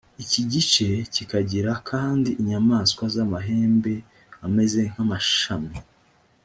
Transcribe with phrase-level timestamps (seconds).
[0.23, 3.93] iki gice kikagira kandi inyamaswa z’amahembe
[4.45, 5.75] ameze nk’amashami